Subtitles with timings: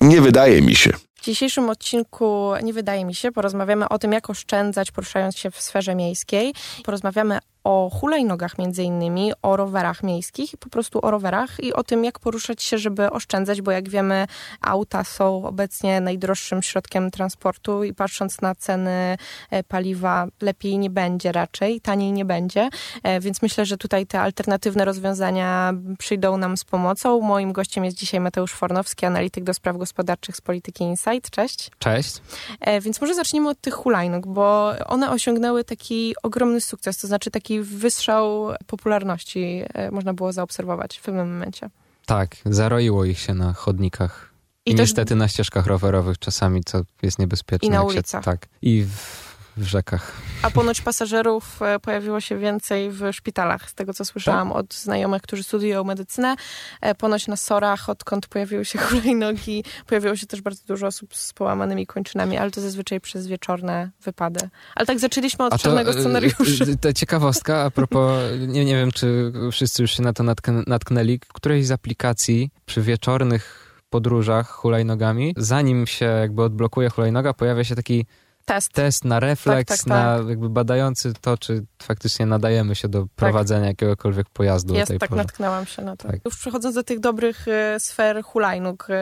[0.00, 0.90] Nie wydaje mi się.
[1.14, 5.60] W dzisiejszym odcinku, nie wydaje mi się, porozmawiamy o tym, jak oszczędzać poruszając się w
[5.60, 6.54] sferze miejskiej.
[6.84, 11.84] Porozmawiamy o hulajnogach między innymi, o rowerach miejskich i po prostu o rowerach i o
[11.84, 14.26] tym, jak poruszać się, żeby oszczędzać, bo jak wiemy,
[14.60, 19.16] auta są obecnie najdroższym środkiem transportu i patrząc na ceny
[19.50, 22.68] e, paliwa, lepiej nie będzie raczej, taniej nie będzie,
[23.02, 27.20] e, więc myślę, że tutaj te alternatywne rozwiązania przyjdą nam z pomocą.
[27.20, 31.30] Moim gościem jest dzisiaj Mateusz Fornowski, analityk do spraw gospodarczych z Polityki Insight.
[31.30, 31.70] Cześć.
[31.78, 32.22] Cześć.
[32.60, 37.30] E, więc może zacznijmy od tych hulajnóg, bo one osiągnęły taki ogromny sukces, to znaczy
[37.30, 41.70] taki wystrzał popularności e, można było zaobserwować w pewnym momencie.
[42.06, 44.32] Tak, zaroiło ich się na chodnikach.
[44.66, 47.68] I, I niestety na ścieżkach rowerowych czasami, co jest niebezpieczne.
[47.68, 48.24] I na ulicach.
[48.24, 48.46] Się, tak.
[48.62, 49.27] I w
[49.58, 50.12] w rzekach.
[50.42, 54.56] A ponoć pasażerów e, pojawiło się więcej w szpitalach, z tego co słyszałam tak?
[54.56, 56.36] od znajomych, którzy studiują medycynę.
[56.80, 61.32] E, ponoć na sorach, odkąd pojawiły się hulajnogi, pojawiło się też bardzo dużo osób z
[61.32, 64.48] połamanymi kończynami, ale to zazwyczaj przez wieczorne wypady.
[64.74, 66.64] Ale tak zaczęliśmy od czarnego e, scenariusza.
[66.80, 68.22] Ta ciekawostka a propos,
[68.54, 70.24] nie, nie wiem czy wszyscy już się na to
[70.66, 77.76] natknęli, którejś z aplikacji przy wieczornych podróżach hulajnogami, zanim się jakby odblokuje hulajnoga, pojawia się
[77.76, 78.06] taki
[78.48, 78.72] test.
[78.72, 80.24] Test na refleks, tak, tak, tak.
[80.24, 83.10] na jakby badający to, czy faktycznie nadajemy się do tak.
[83.16, 84.74] prowadzenia jakiegokolwiek pojazdu.
[84.74, 85.22] Jest, tak porze.
[85.22, 86.08] natknęłam się na to.
[86.08, 86.20] Tak.
[86.24, 88.92] Już przechodząc do tych dobrych y, sfer hulajnóg, y,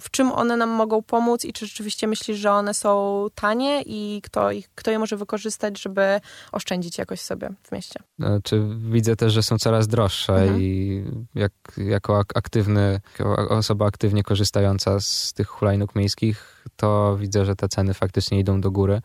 [0.00, 4.20] w czym one nam mogą pomóc i czy rzeczywiście myślisz, że one są tanie i
[4.24, 6.20] kto, ich, kto je może wykorzystać, żeby
[6.52, 8.00] oszczędzić jakoś sobie w mieście?
[8.18, 10.60] Znaczy, widzę też, że są coraz droższe mhm.
[10.60, 11.04] i
[11.34, 17.68] jak, jako aktywny, jako osoba aktywnie korzystająca z tych hulajnóg miejskich, to widzę, że te
[17.68, 19.00] ceny faktycznie idą do góry.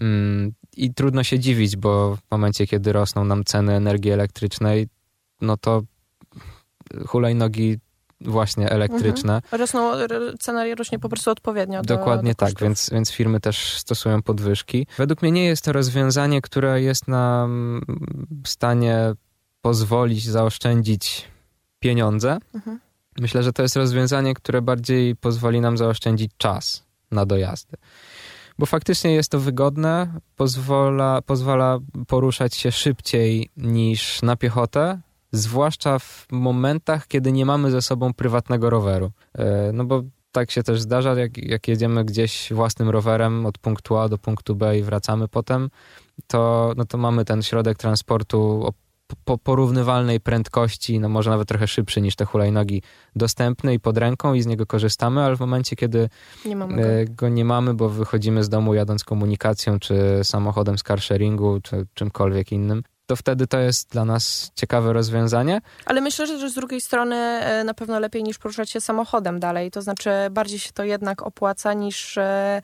[0.00, 4.88] Mm, I trudno się dziwić, bo w momencie, kiedy rosną nam ceny energii elektrycznej,
[5.40, 5.82] no to
[7.06, 7.78] hulajnogi
[8.20, 9.34] właśnie elektryczne.
[9.34, 9.60] Mhm.
[9.60, 9.92] Rosną,
[10.40, 11.82] cena rośnie po prostu odpowiednio.
[11.82, 14.86] Dokładnie do, do tak, więc, więc firmy też stosują podwyżki.
[14.96, 17.80] Według mnie nie jest to rozwiązanie, które jest nam
[18.44, 19.12] w stanie
[19.60, 21.28] pozwolić zaoszczędzić
[21.78, 22.38] pieniądze.
[22.54, 22.80] Mhm.
[23.20, 27.76] Myślę, że to jest rozwiązanie, które bardziej pozwoli nam zaoszczędzić czas na dojazdy.
[28.62, 35.00] Bo faktycznie jest to wygodne, pozwala, pozwala poruszać się szybciej niż na piechotę,
[35.32, 39.10] zwłaszcza w momentach, kiedy nie mamy ze sobą prywatnego roweru.
[39.38, 40.02] E, no bo
[40.32, 44.56] tak się też zdarza, jak, jak jedziemy gdzieś własnym rowerem od punktu A do punktu
[44.56, 45.70] B i wracamy potem,
[46.26, 48.72] to, no to mamy ten środek transportu
[49.24, 52.82] po porównywalnej prędkości, no może nawet trochę szybszy niż te hulajnogi,
[53.16, 56.08] dostępny i pod ręką i z niego korzystamy, ale w momencie, kiedy
[56.44, 56.64] nie go.
[56.64, 57.28] E, go.
[57.28, 62.82] nie mamy, bo wychodzimy z domu jadąc komunikacją, czy samochodem z carsharingu, czy czymkolwiek innym,
[63.06, 65.60] to wtedy to jest dla nas ciekawe rozwiązanie.
[65.84, 69.70] Ale myślę, że z drugiej strony e, na pewno lepiej niż poruszać się samochodem dalej.
[69.70, 72.62] To znaczy bardziej się to jednak opłaca niż e,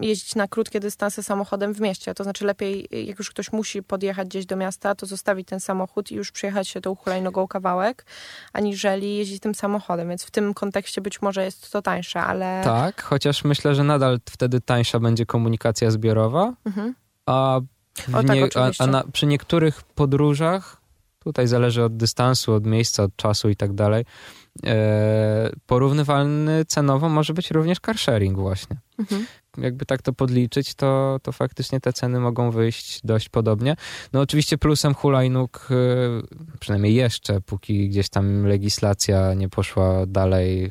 [0.00, 2.14] jeździć na krótkie dystanse samochodem w mieście.
[2.14, 6.10] To znaczy lepiej, jak już ktoś musi podjechać gdzieś do miasta, to zostawić ten samochód
[6.10, 8.06] i już przyjechać się tą hulajnogą kawałek,
[8.52, 10.08] aniżeli jeździć tym samochodem.
[10.08, 12.60] Więc w tym kontekście być może jest to tańsze, ale...
[12.64, 16.94] Tak, chociaż myślę, że nadal wtedy tańsza będzie komunikacja zbiorowa, mhm.
[17.26, 17.60] a,
[18.14, 20.80] o, tak, nie, a, a na, przy niektórych podróżach,
[21.18, 24.04] tutaj zależy od dystansu, od miejsca, od czasu i tak dalej,
[25.66, 28.76] porównywalny cenowo może być również carsharing właśnie.
[28.98, 29.26] Mhm
[29.58, 33.76] jakby tak to podliczyć, to, to faktycznie te ceny mogą wyjść dość podobnie.
[34.12, 40.64] No oczywiście plusem hulajnóg, y, przynajmniej jeszcze, póki gdzieś tam legislacja nie poszła dalej,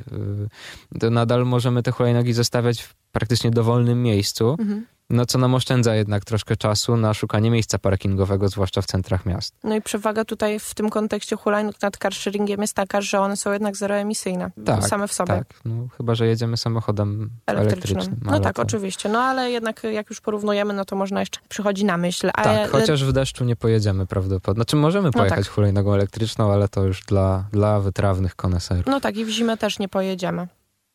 [0.93, 4.55] y, to nadal możemy te hulajnogi zostawiać w praktycznie dowolnym miejscu.
[4.59, 9.25] Mhm no co nam oszczędza jednak troszkę czasu na szukanie miejsca parkingowego, zwłaszcza w centrach
[9.25, 9.55] miast.
[9.63, 13.53] No i przewaga tutaj w tym kontekście hulajnóg nad carsharingiem jest taka, że one są
[13.53, 15.33] jednak zeroemisyjne, tak, same w sobie.
[15.33, 17.97] Tak, no, chyba, że jedziemy samochodem elektrycznym.
[17.97, 18.61] elektrycznym no tak, to...
[18.61, 22.29] oczywiście, no ale jednak jak już porównujemy, no to można jeszcze przychodzi na myśl.
[22.35, 24.59] Tak, chociaż w deszczu nie pojedziemy prawdopodobnie.
[24.59, 25.53] Znaczy możemy pojechać no tak.
[25.53, 28.85] hulajnogą elektryczną, ale to już dla, dla wytrawnych koneserów.
[28.85, 30.47] No tak, i w zimę też nie pojedziemy.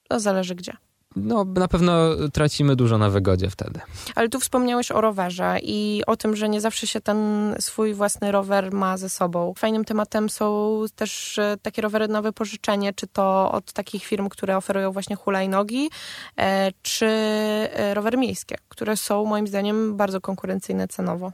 [0.08, 0.76] To zależy gdzie
[1.16, 1.92] no, na pewno
[2.32, 3.80] tracimy dużo na wygodzie wtedy.
[4.14, 7.18] Ale tu wspomniałeś o rowerze i o tym, że nie zawsze się ten
[7.60, 9.54] swój własny rower ma ze sobą.
[9.58, 14.56] Fajnym tematem są też e, takie rowery na wypożyczenie, czy to od takich firm, które
[14.56, 15.90] oferują właśnie hulajnogi,
[16.36, 21.32] e, czy e, rowery miejskie, które są moim zdaniem bardzo konkurencyjne cenowo.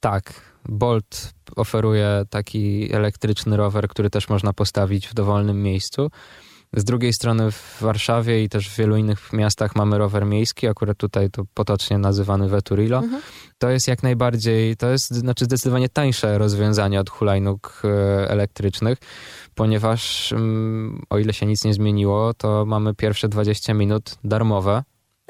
[0.00, 0.32] Tak,
[0.68, 6.10] Bolt oferuje taki elektryczny rower, który też można postawić w dowolnym miejscu.
[6.76, 10.98] Z drugiej strony w Warszawie i też w wielu innych miastach mamy rower miejski, akurat
[10.98, 12.98] tutaj to potocznie nazywany Veturilo.
[12.98, 13.22] Mhm.
[13.58, 18.98] To jest jak najbardziej, to jest znaczy zdecydowanie tańsze rozwiązanie od hulajnóg e, elektrycznych,
[19.54, 24.82] ponieważ mm, o ile się nic nie zmieniło, to mamy pierwsze 20 minut darmowe.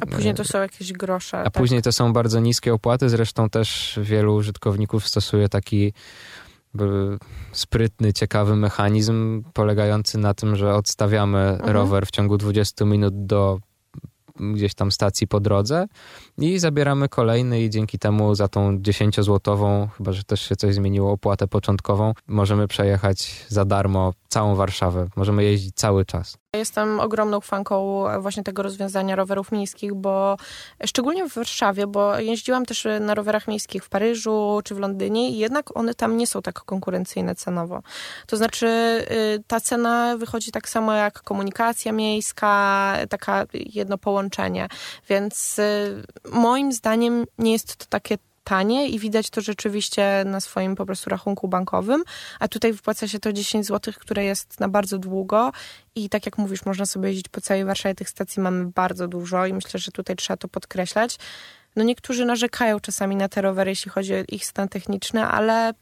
[0.03, 1.39] A później to są jakieś grosze.
[1.39, 1.53] A tak?
[1.53, 5.93] później to są bardzo niskie opłaty, zresztą też wielu użytkowników stosuje taki
[7.53, 11.71] sprytny, ciekawy mechanizm polegający na tym, że odstawiamy mhm.
[11.71, 13.59] rower w ciągu 20 minut do
[14.41, 15.87] gdzieś tam stacji po drodze
[16.39, 21.13] i zabieramy kolejny i dzięki temu za tą 10-złotową, chyba że też się coś zmieniło,
[21.13, 25.09] opłatę początkową, możemy przejechać za darmo całą Warszawę.
[25.17, 26.39] Możemy jeździć cały czas.
[26.57, 30.37] Jestem ogromną fanką właśnie tego rozwiązania rowerów miejskich, bo
[30.87, 35.39] szczególnie w Warszawie, bo jeździłam też na rowerach miejskich w Paryżu czy w Londynie i
[35.39, 37.83] jednak one tam nie są tak konkurencyjne cenowo.
[38.27, 44.69] To znaczy y, ta cena wychodzi tak samo jak komunikacja miejska, taka jedno połączenie.
[45.09, 45.61] Więc
[46.33, 51.11] moim zdaniem nie jest to takie tanie i widać to rzeczywiście na swoim po prostu
[51.11, 52.05] rachunku bankowym,
[52.41, 55.53] a tutaj wypłaca się to 10 zł, które jest na bardzo długo.
[55.95, 59.47] I tak jak mówisz, można sobie jeździć po całej Warszawie, tych stacji mamy bardzo dużo
[59.47, 61.19] i myślę, że tutaj trzeba to podkreślać.
[61.77, 65.73] No niektórzy narzekają czasami na te rowery, jeśli chodzi o ich stan techniczny, ale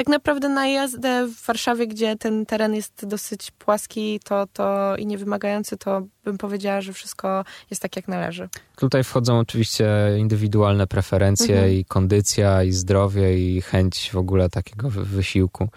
[0.00, 5.06] tak naprawdę na jazdę w Warszawie, gdzie ten teren jest dosyć płaski to, to i
[5.06, 8.48] niewymagający, to bym powiedziała, że wszystko jest tak jak należy.
[8.76, 9.86] Tutaj wchodzą oczywiście
[10.18, 11.72] indywidualne preferencje mhm.
[11.72, 15.68] i kondycja, i zdrowie, i chęć w ogóle takiego wysiłku.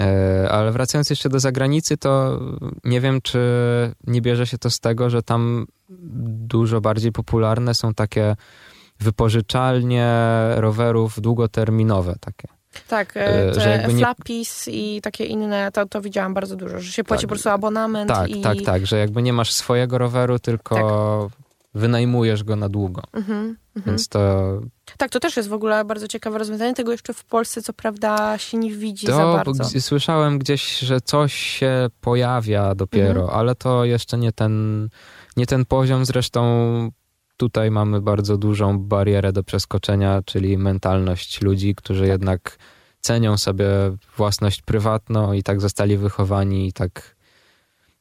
[0.00, 2.40] E, ale wracając jeszcze do zagranicy, to
[2.84, 3.40] nie wiem, czy
[4.06, 5.66] nie bierze się to z tego, że tam
[6.48, 8.36] dużo bardziej popularne są takie
[9.00, 10.14] wypożyczalnie
[10.56, 12.59] rowerów długoterminowe takie.
[12.88, 13.98] Tak, e, że jakby nie...
[13.98, 17.28] flapis i takie inne, to, to widziałam bardzo dużo, że się płaci tak.
[17.28, 18.08] po prostu abonament.
[18.08, 18.40] Tak, i...
[18.40, 21.38] tak, tak, że jakby nie masz swojego roweru, tylko tak.
[21.74, 23.02] wynajmujesz go na długo.
[23.12, 24.50] Mhm, mhm, Więc to...
[24.96, 26.74] Tak, to też jest w ogóle bardzo ciekawe rozwiązanie.
[26.74, 29.80] Tego jeszcze w Polsce co prawda się nie widzi to, za bardzo.
[29.80, 33.38] Słyszałem gdzieś, że coś się pojawia dopiero, mhm.
[33.38, 34.88] ale to jeszcze nie ten,
[35.36, 36.04] nie ten poziom.
[36.04, 36.42] Zresztą
[37.40, 42.08] tutaj mamy bardzo dużą barierę do przeskoczenia, czyli mentalność ludzi, którzy tak.
[42.08, 42.58] jednak
[43.00, 43.66] cenią sobie
[44.16, 47.16] własność prywatną i tak zostali wychowani i tak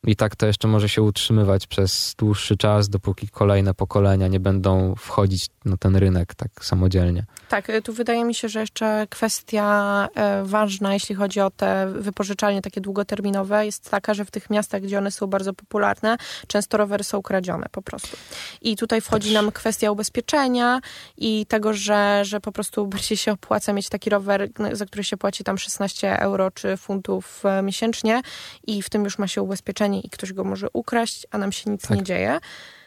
[0.08, 4.96] i tak to jeszcze może się utrzymywać przez dłuższy czas, dopóki kolejne pokolenia nie będą
[4.96, 7.26] wchodzić na ten rynek tak samodzielnie.
[7.50, 11.88] Tak, y, tu wydaje mi się, że jeszcze kwestia e, ważna, jeśli chodzi o te
[11.96, 16.18] wypożyczalnie takie długoterminowe, jest taka, że w tych miastach, gdzie one są bardzo popularne,
[16.48, 18.18] często rowery są kradzione po prostu.
[18.62, 20.80] I tutaj wchodzi nam kwestia ubezpieczenia
[21.18, 25.04] i tego, że, że po prostu bardziej się opłaca mieć taki rower, no, za który
[25.04, 28.22] się płaci tam 16 euro czy funtów e, miesięcznie
[28.68, 31.72] i w tym już ma się ubezpieczenie i ktoś go może ukraść, a nam się
[31.72, 31.98] nic tak.
[31.98, 32.40] nie dzieje.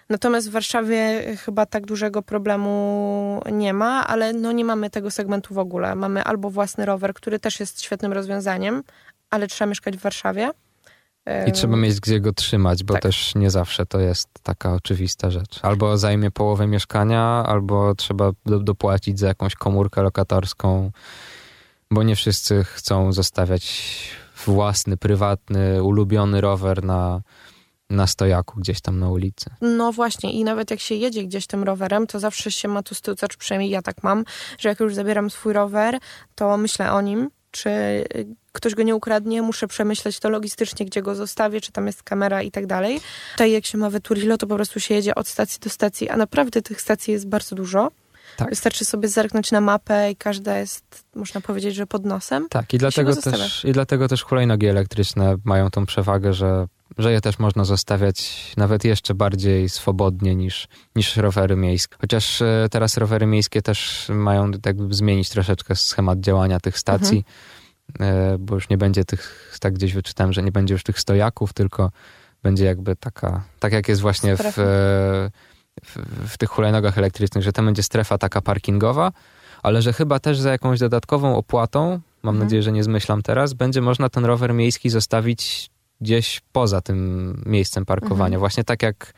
[0.09, 5.55] Natomiast w Warszawie chyba tak dużego problemu nie ma, ale no nie mamy tego segmentu
[5.55, 5.95] w ogóle.
[5.95, 8.83] Mamy albo własny rower, który też jest świetnym rozwiązaniem,
[9.31, 10.51] ale trzeba mieszkać w Warszawie.
[11.47, 13.03] I trzeba mieć gdzie go trzymać, bo tak.
[13.03, 15.59] też nie zawsze to jest taka oczywista rzecz.
[15.63, 20.91] Albo zajmie połowę mieszkania, albo trzeba do, dopłacić za jakąś komórkę lokatorską,
[21.91, 23.93] bo nie wszyscy chcą zostawiać
[24.47, 27.21] własny, prywatny, ulubiony rower na,
[27.91, 29.51] na stojaku gdzieś tam na ulicy.
[29.61, 32.95] No właśnie i nawet jak się jedzie gdzieś tym rowerem, to zawsze się ma tu
[32.95, 34.25] z tyłu, przynajmniej ja tak mam,
[34.59, 35.99] że jak już zabieram swój rower,
[36.35, 37.71] to myślę o nim, czy
[38.53, 42.43] ktoś go nie ukradnie, muszę przemyśleć to logistycznie, gdzie go zostawię, czy tam jest kamera
[42.43, 43.01] i tak dalej.
[43.33, 46.17] Tutaj jak się ma Veturilo, to po prostu się jedzie od stacji do stacji, a
[46.17, 47.91] naprawdę tych stacji jest bardzo dużo.
[48.37, 48.51] Tak.
[48.51, 52.49] Wystarczy sobie zerknąć na mapę i każda jest, można powiedzieć, że pod nosem.
[52.51, 56.67] Tak, i dlatego, też, i dlatego też hulajnogi elektryczne mają tą przewagę, że
[56.99, 61.97] że je też można zostawiać nawet jeszcze bardziej swobodnie niż, niż rowery miejskie.
[62.01, 67.53] Chociaż e, teraz rowery miejskie też mają jakby zmienić troszeczkę schemat działania tych stacji, mhm.
[68.01, 71.53] E, bo już nie będzie tych, tak gdzieś wyczytałem, że nie będzie już tych stojaków,
[71.53, 71.91] tylko
[72.43, 74.55] będzie jakby taka, tak jak jest właśnie w,
[75.85, 75.97] w,
[76.29, 79.13] w tych hulajnogach elektrycznych, że tam będzie strefa taka parkingowa,
[79.63, 82.39] ale że chyba też za jakąś dodatkową opłatą, mam mhm.
[82.39, 85.71] nadzieję, że nie zmyślam teraz, będzie można ten rower miejski zostawić
[86.01, 88.27] gdzieś poza tym miejscem parkowania.
[88.27, 88.41] Mhm.
[88.41, 89.13] Właśnie tak jak,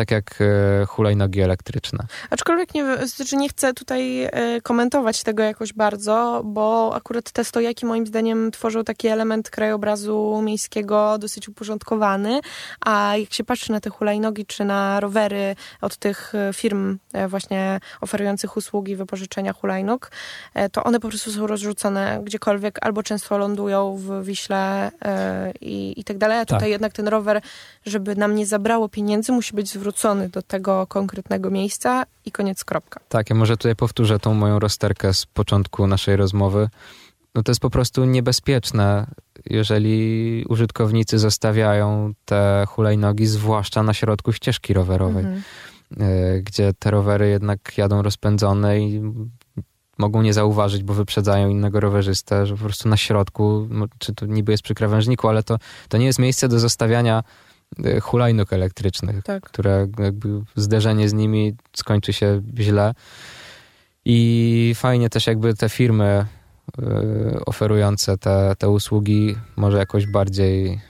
[0.00, 2.06] tak jak e, hulajnogi elektryczne.
[2.30, 7.86] Aczkolwiek nie, znaczy nie chcę tutaj e, komentować tego jakoś bardzo, bo akurat te stojaki
[7.86, 12.40] moim zdaniem tworzą taki element krajobrazu miejskiego dosyć uporządkowany,
[12.80, 17.80] a jak się patrzy na te hulajnogi czy na rowery od tych e, firm właśnie
[18.00, 20.10] oferujących usługi wypożyczenia hulajnóg,
[20.72, 24.90] to one po prostu są rozrzucone gdziekolwiek albo często lądują w Wiśle
[25.60, 26.68] i, i tak dalej, a tutaj tak.
[26.68, 27.40] jednak ten rower,
[27.86, 29.89] żeby nam nie zabrało pieniędzy, musi być zwrócony
[30.28, 33.00] do tego konkretnego miejsca i koniec, kropka.
[33.08, 36.68] Tak, ja może tutaj powtórzę tą moją rozterkę z początku naszej rozmowy.
[37.34, 39.06] No to jest po prostu niebezpieczne,
[39.46, 45.42] jeżeli użytkownicy zostawiają te hulajnogi, zwłaszcza na środku ścieżki rowerowej, mhm.
[46.00, 49.02] E, gdzie te rowery jednak jadą rozpędzone i
[49.98, 54.26] mogą nie zauważyć, bo wyprzedzają innego rowerzystę, że po prostu na środku, no, czy to
[54.26, 57.22] niby jest przy krawężniku, ale to, to nie jest miejsce do zostawiania
[58.02, 59.42] hulajnóg elektrycznych, tak.
[59.42, 62.94] które jakby zderzenie z nimi skończy się źle.
[64.04, 66.26] I fajnie też jakby te firmy
[66.78, 70.80] y, oferujące te, te usługi może jakoś bardziej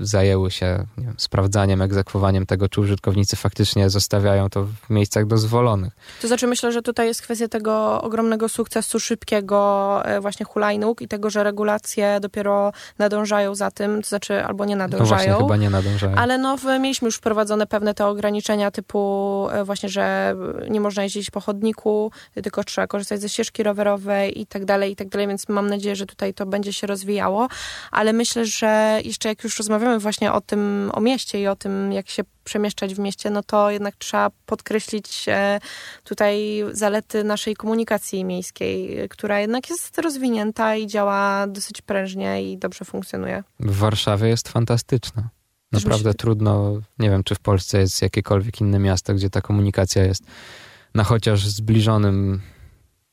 [0.00, 5.92] zajęły się wiem, sprawdzaniem, egzekwowaniem tego, czy użytkownicy faktycznie zostawiają to w miejscach dozwolonych.
[6.22, 11.08] To znaczy myślę, że tutaj jest kwestia tego ogromnego sukcesu szybkiego e, właśnie hulajnóg i
[11.08, 15.10] tego, że regulacje dopiero nadążają za tym, to znaczy albo nie nadążają.
[15.10, 16.16] No właśnie, chyba nie nadążają.
[16.16, 20.36] Ale no, mieliśmy już wprowadzone pewne te ograniczenia typu e, właśnie, że
[20.70, 22.10] nie można jeździć po chodniku,
[22.42, 25.96] tylko trzeba korzystać ze ścieżki rowerowej i tak dalej, i tak dalej, więc mam nadzieję,
[25.96, 27.48] że tutaj to będzie się rozwijało,
[27.90, 31.92] ale myślę, że jeszcze jak już rozmawiamy właśnie o tym, o mieście i o tym,
[31.92, 35.60] jak się przemieszczać w mieście, no to jednak trzeba podkreślić e,
[36.04, 42.84] tutaj zalety naszej komunikacji miejskiej, która jednak jest rozwinięta i działa dosyć prężnie i dobrze
[42.84, 43.44] funkcjonuje.
[43.60, 45.28] W Warszawie jest fantastyczna.
[45.72, 46.14] Naprawdę myślę...
[46.14, 50.22] trudno, nie wiem, czy w Polsce jest jakiekolwiek inne miasto, gdzie ta komunikacja jest
[50.94, 52.40] na chociaż zbliżonym,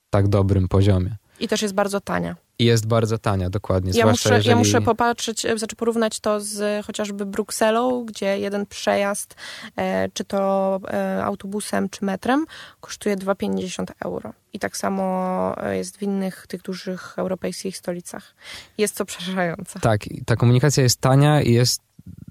[0.09, 1.15] tak dobrym poziomie.
[1.39, 2.35] I też jest bardzo tania.
[2.59, 3.91] I jest bardzo tania, dokładnie.
[3.95, 4.49] Ja muszę, jeżeli...
[4.49, 9.35] ja muszę popatrzeć, e, znaczy porównać to z chociażby Brukselą, gdzie jeden przejazd,
[9.75, 12.45] e, czy to e, autobusem, czy metrem,
[12.79, 14.33] kosztuje 2,50 euro.
[14.53, 18.35] I tak samo e, jest w innych tych dużych europejskich stolicach.
[18.77, 19.79] Jest to przerażające.
[19.79, 21.81] Tak, ta komunikacja jest tania i jest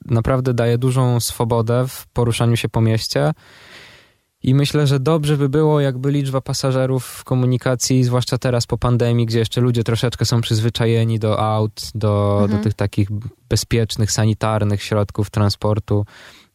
[0.05, 3.33] naprawdę daje dużą swobodę w poruszaniu się po mieście.
[4.43, 9.27] I myślę, że dobrze by było, jakby liczba pasażerów w komunikacji, zwłaszcza teraz po pandemii,
[9.27, 12.51] gdzie jeszcze ludzie troszeczkę są przyzwyczajeni do aut, do, mhm.
[12.51, 13.09] do tych takich
[13.49, 16.07] bezpiecznych, sanitarnych środków transportu,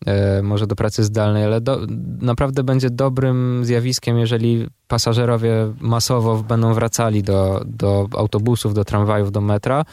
[0.06, 1.80] e, może do pracy zdalnej, ale do,
[2.22, 9.42] naprawdę będzie dobrym zjawiskiem, jeżeli pasażerowie masowo będą wracali do, do autobusów, do tramwajów, do
[9.42, 9.86] metra,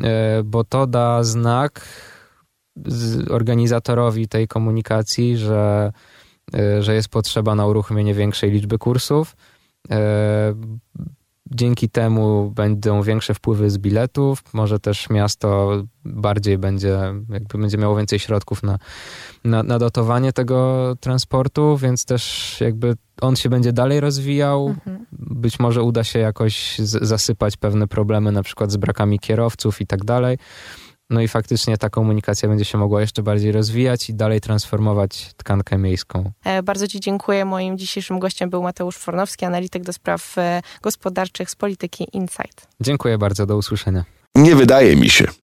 [0.00, 1.86] e, bo to da znak
[3.30, 5.92] organizatorowi tej komunikacji, że
[6.80, 9.36] że jest potrzeba na uruchomienie większej liczby kursów.
[9.90, 10.54] E,
[11.50, 17.96] dzięki temu będą większe wpływy z biletów, może też miasto bardziej będzie, jakby będzie miało
[17.96, 18.78] więcej środków na,
[19.44, 24.68] na, na dotowanie tego transportu, więc też jakby on się będzie dalej rozwijał.
[24.68, 25.06] Mhm.
[25.12, 30.04] Być może uda się jakoś zasypać pewne problemy, na przykład z brakami kierowców i tak
[30.04, 30.38] dalej.
[31.10, 35.78] No i faktycznie ta komunikacja będzie się mogła jeszcze bardziej rozwijać i dalej transformować tkankę
[35.78, 36.32] miejską.
[36.44, 37.44] E, bardzo Ci dziękuję.
[37.44, 42.68] Moim dzisiejszym gościem był Mateusz Fornowski, analityk do spraw e, gospodarczych z polityki Insight.
[42.80, 44.04] Dziękuję bardzo, do usłyszenia.
[44.34, 45.24] Nie wydaje mi się.